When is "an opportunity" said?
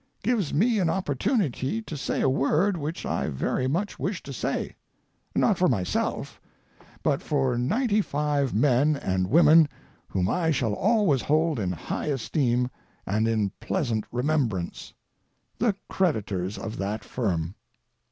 0.79-1.79